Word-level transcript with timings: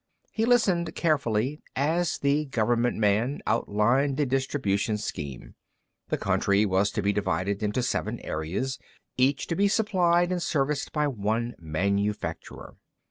He 0.31 0.45
listened 0.45 0.95
carefully 0.95 1.61
as 1.75 2.17
the 2.17 2.45
government 2.45 2.97
man 2.97 3.39
outlined 3.45 4.17
the 4.17 4.25
distribution 4.25 4.97
scheme. 4.97 5.53
The 6.07 6.17
country 6.17 6.65
was 6.65 6.89
to 6.93 7.03
be 7.03 7.13
divided 7.13 7.61
into 7.61 7.83
seven 7.83 8.19
areas, 8.21 8.79
each 9.15 9.45
to 9.45 9.55
be 9.55 9.67
supplied 9.67 10.31
and 10.31 10.41
serviced 10.41 10.91
by 10.91 11.05
one 11.07 11.53
manufacturer. 11.59 12.77